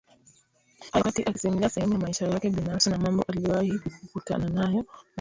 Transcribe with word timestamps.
hayo 0.79 0.97
wakati 1.05 1.23
akisimulia 1.23 1.69
sehemu 1.69 1.93
ya 1.93 1.99
maisha 1.99 2.27
yake 2.27 2.49
binafsi 2.49 2.89
na 2.89 2.97
mambo 2.97 3.23
aliyowahi 3.27 3.79
kukutana 3.79 4.47
nayo 4.49 4.65
maishani 4.73 4.89